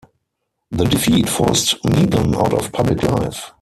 The 0.71 0.85
defeat 0.85 1.29
forced 1.29 1.83
Meighen 1.85 2.33
out 2.35 2.53
of 2.55 2.71
public 2.71 3.03
life. 3.03 3.51